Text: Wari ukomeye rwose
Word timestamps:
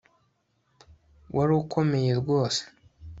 Wari 1.35 1.53
ukomeye 1.61 2.11
rwose 2.21 2.61